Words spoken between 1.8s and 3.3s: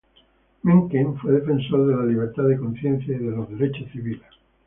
de la libertad de conciencia y